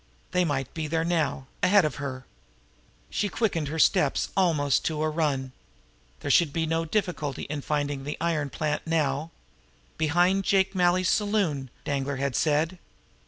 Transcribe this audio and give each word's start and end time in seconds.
They 0.31 0.43
might 0.43 0.73
be 0.73 0.87
there 0.87 1.05
now 1.05 1.45
ahead 1.61 1.85
of 1.85 1.97
her. 1.97 2.25
She 3.11 3.29
quickened 3.29 3.67
her 3.67 3.77
steps 3.77 4.29
almost 4.35 4.83
to 4.85 5.03
a 5.03 5.09
run. 5.11 5.51
There 6.21 6.31
should 6.31 6.51
be 6.51 6.65
no 6.65 6.85
difficulty 6.85 7.43
in 7.43 7.61
finding 7.61 8.03
the 8.03 8.17
iron 8.19 8.49
plant 8.49 8.87
now. 8.87 9.29
"Behind 9.99 10.43
Jake 10.43 10.73
Malley's 10.73 11.09
saloon," 11.11 11.69
Danglar 11.85 12.15
had 12.15 12.35
said. 12.35 12.79